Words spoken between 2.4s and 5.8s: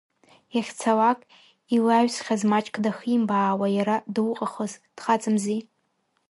маҷк дахимбаауа иара дауҟахыз, дхаҵамзи.